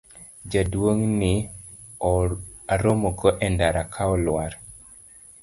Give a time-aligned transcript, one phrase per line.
[0.51, 1.33] jaduong' ni
[2.73, 4.51] aromogo e ndara ka olwar